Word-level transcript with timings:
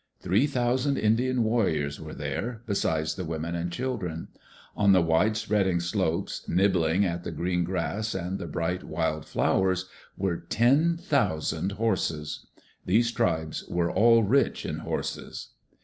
Three 0.19 0.47
thousand 0.47 0.97
Indian 0.97 1.43
warriors 1.43 1.99
were 2.01 2.15
there, 2.15 2.63
besides 2.65 3.13
the 3.13 3.23
women 3.23 3.53
and 3.53 3.71
children. 3.71 4.29
On 4.75 4.93
the 4.93 5.01
wide 5.03 5.37
spreading 5.37 5.79
slopes, 5.79 6.41
nibbling 6.49 7.05
at 7.05 7.23
the 7.23 7.29
green 7.29 7.63
grass 7.63 8.15
and 8.15 8.39
the 8.39 8.47
bright 8.47 8.83
wild 8.83 9.27
flowers, 9.27 9.87
were 10.17 10.37
ten 10.37 10.97
thousand 10.97 11.73
horses. 11.73 12.47
These 12.83 13.11
tribes 13.11 13.63
were 13.67 13.91
all 13.91 14.23
rich 14.23 14.65
in 14.65 14.79
horses. 14.79 15.49